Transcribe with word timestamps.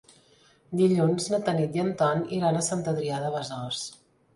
Dilluns 0.79 1.29
na 1.35 1.41
Tanit 1.51 1.79
i 1.81 1.85
en 1.85 1.95
Ton 2.03 2.27
iran 2.41 2.61
a 2.61 2.67
Sant 2.73 2.87
Adrià 2.97 3.25
de 3.27 3.35
Besòs. 3.41 3.89